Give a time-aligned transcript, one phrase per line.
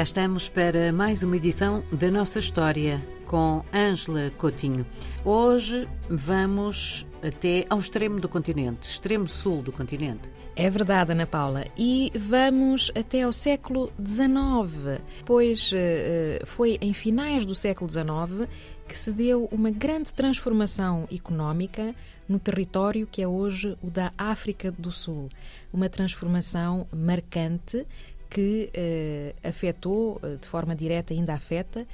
[0.00, 4.86] Cá estamos para mais uma edição da nossa história com Ângela Coutinho.
[5.22, 10.22] Hoje vamos até ao extremo do continente, extremo sul do continente.
[10.56, 11.66] É verdade, Ana Paula.
[11.76, 18.48] E vamos até ao século XIX, pois uh, foi em finais do século XIX
[18.88, 21.94] que se deu uma grande transformação económica
[22.26, 25.28] no território que é hoje o da África do Sul.
[25.70, 27.86] Uma transformação marcante
[28.30, 31.86] que uh, afetou, uh, de forma direta, ainda afeta,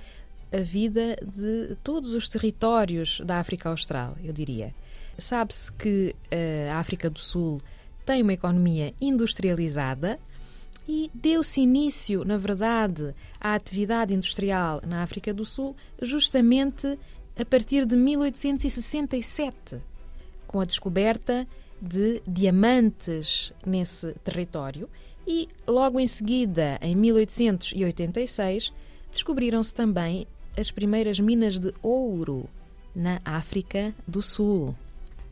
[0.53, 4.75] a vida de todos os territórios da África Austral, eu diria.
[5.19, 7.61] Sabe-se que uh, a África do Sul
[8.05, 10.21] tem uma economia industrializada
[10.87, 16.98] e deu-se início, na verdade, à atividade industrial na África do Sul justamente
[17.37, 19.81] a partir de 1867,
[20.47, 21.47] com a descoberta
[21.83, 24.89] de diamantes nesse território
[25.27, 28.72] e, logo em seguida, em 1886,
[29.10, 32.48] descobriram-se também as primeiras minas de ouro
[32.94, 34.74] na África do Sul.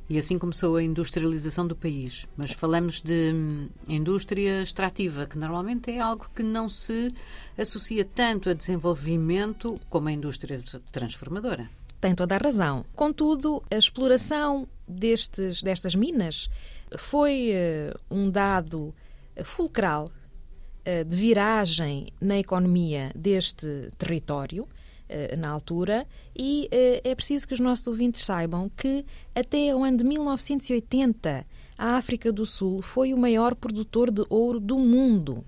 [0.09, 2.27] E assim começou a industrialização do país.
[2.37, 7.15] Mas falamos de hum, indústria extrativa, que normalmente é algo que não se
[7.57, 11.71] associa tanto a desenvolvimento como a indústria transformadora.
[12.01, 12.85] Tem toda a razão.
[12.95, 16.51] Contudo, a exploração destes, destas minas
[16.99, 18.95] foi uh, um dado
[19.43, 26.69] fulcral uh, de viragem na economia deste território uh, na altura e
[27.05, 31.47] é preciso que os nossos ouvintes saibam que até o ano de 1980
[31.77, 35.45] a África do Sul foi o maior produtor de ouro do mundo.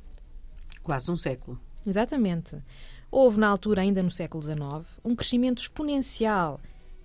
[0.83, 1.61] Quase um século.
[1.87, 2.57] Exatamente.
[3.11, 6.61] Houve, na altura, ainda no século XIX, um crescimento exponencial,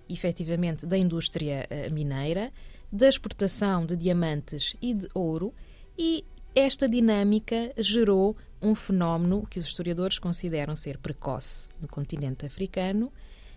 [0.08, 2.52] efetivamente, da indústria eh, mineira,
[2.92, 5.54] da exportação de diamantes e de ouro,
[5.96, 13.12] e esta dinâmica gerou um fenómeno que os historiadores consideram ser precoce no continente africano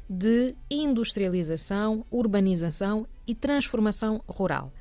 [0.09, 4.72] de industrialização, urbanização e transformação rural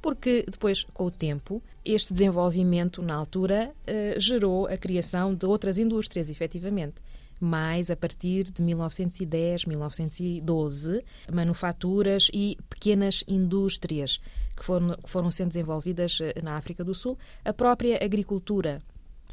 [0.00, 5.78] porque depois, com o tempo, este desenvolvimento, na altura, uh, gerou a criação de outras
[5.78, 6.94] indústrias, efetivamente.
[7.40, 14.18] Mais a partir de 1910, 1912, manufaturas e pequenas indústrias
[14.56, 17.16] que foram, que foram sendo desenvolvidas uh, na África do Sul.
[17.44, 18.82] A própria agricultura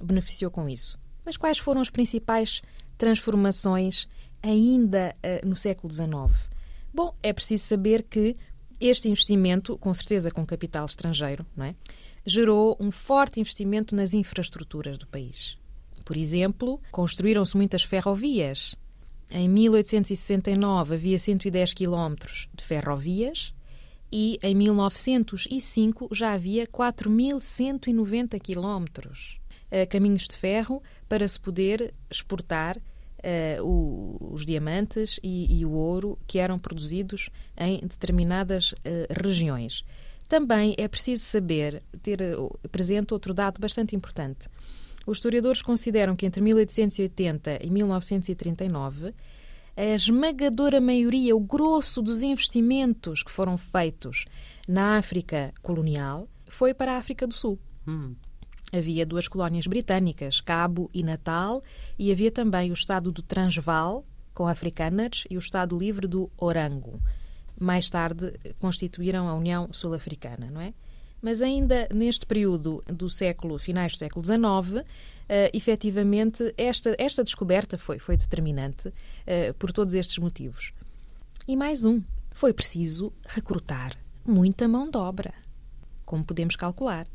[0.02, 1.00] beneficiou com isso.
[1.26, 2.62] Mas quais foram as principais
[2.98, 4.08] transformações
[4.42, 6.50] ainda uh, no século XIX?
[6.94, 8.36] Bom, é preciso saber que
[8.80, 11.76] este investimento, com certeza com capital estrangeiro, não é?
[12.26, 15.58] gerou um forte investimento nas infraestruturas do país.
[16.06, 18.76] Por exemplo, construíram-se muitas ferrovias.
[19.32, 23.54] Em 1869 havia 110 quilómetros de ferrovias
[24.12, 29.40] e em 1905 já havia 4.190 quilómetros
[29.72, 35.72] eh, caminhos de ferro para se poder exportar uh, o, os diamantes e, e, o
[35.72, 38.76] ouro que eram produzidos em determinadas uh,
[39.10, 39.84] regiões.
[40.28, 42.20] Também é preciso saber, ter
[42.72, 44.48] presente outro dado bastante importante.
[45.06, 49.14] Os historiadores consideram que entre 1880 e 1939
[49.78, 54.24] a esmagadora maioria, o grosso dos investimentos que foram feitos
[54.68, 57.60] na África colonial foi para a África do Sul.
[57.86, 58.16] Hum.
[58.72, 61.62] Havia duas colónias britânicas, Cabo e Natal,
[62.00, 67.02] e havia também o Estado do Transvaal, com africanas, e o Estado Livre do Orango.
[67.60, 70.74] Mais tarde constituíram a União Sul-Africana, não é?
[71.26, 74.86] Mas ainda neste período do século, finais do século XIX, uh,
[75.56, 80.72] efetivamente, esta, esta descoberta foi, foi determinante uh, por todos estes motivos.
[81.48, 82.00] E mais um,
[82.30, 85.34] foi preciso recrutar muita mão de obra,
[86.06, 87.08] como podemos calcular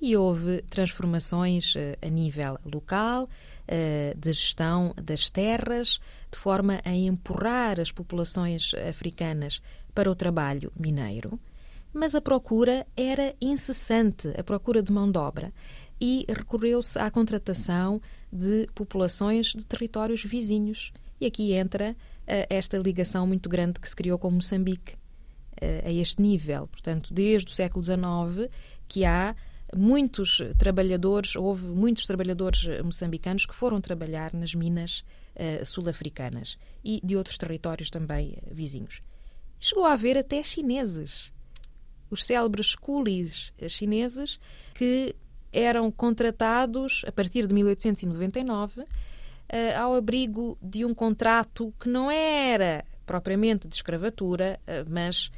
[0.00, 3.28] e houve transformações eh, a nível local,
[3.68, 9.62] eh, de gestão das terras, de forma a empurrar as populações africanas
[9.94, 11.38] para o trabalho mineiro.
[11.92, 15.52] Mas a procura era incessante, a procura de mão de obra,
[16.00, 18.00] e recorreu-se à contratação
[18.32, 20.92] de populações de territórios vizinhos.
[21.20, 21.94] E aqui entra
[22.26, 24.96] eh, esta ligação muito grande que se criou com Moçambique,
[25.84, 26.66] a este nível.
[26.66, 28.50] Portanto, desde o século XIX,
[28.88, 29.36] que há
[29.74, 37.16] muitos trabalhadores, houve muitos trabalhadores moçambicanos que foram trabalhar nas minas uh, sul-africanas e de
[37.16, 39.02] outros territórios também uh, vizinhos.
[39.58, 41.32] Chegou a haver até chineses,
[42.12, 44.38] os célebres coolies chineses
[44.74, 45.16] que
[45.52, 48.86] eram contratados a partir de 1899 uh,
[49.48, 55.30] eh, ao abrigo de um contrato que não era propriamente de escravatura, mas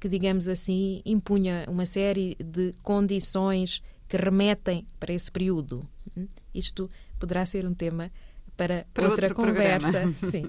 [0.00, 5.86] que, digamos assim, impunha uma série de condições que remetem para esse período.
[6.16, 6.26] Hum?
[6.54, 8.10] Isto poderá ser um tema
[8.56, 10.12] para, para outra conversa.
[10.30, 10.48] Sim.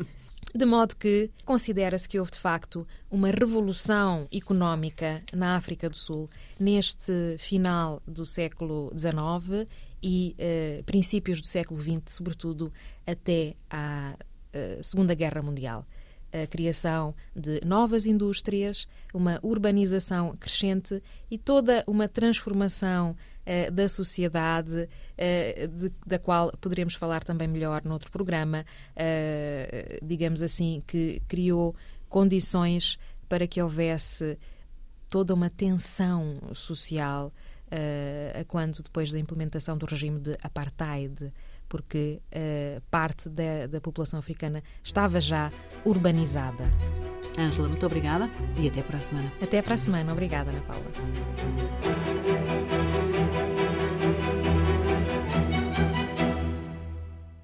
[0.54, 6.30] De modo que considera-se que houve de facto uma revolução económica na África do Sul
[6.60, 9.66] neste final do século XIX
[10.04, 12.74] e eh, princípios do século XX, sobretudo
[13.08, 14.16] até à
[14.52, 15.86] eh, Segunda Guerra Mundial
[16.32, 24.88] a criação de novas indústrias, uma urbanização crescente e toda uma transformação uh, da sociedade,
[24.88, 31.76] uh, de, da qual poderemos falar também melhor noutro programa, uh, digamos assim, que criou
[32.10, 34.38] condições para que houvesse
[35.10, 37.32] toda uma tensão social
[38.50, 41.32] quando depois da implementação do regime de apartheid
[41.72, 45.50] porque uh, parte da, da população africana estava já
[45.86, 46.66] urbanizada.
[47.40, 49.32] Ângela, muito obrigada e até para a semana.
[49.42, 50.12] Até para a semana.
[50.12, 50.92] Obrigada, Ana Paula.